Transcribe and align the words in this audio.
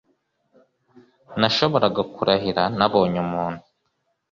Nashoboraga 1.39 2.01
kurahira 2.13 2.63
Nabonye 2.77 3.19
umuntu 3.25 3.61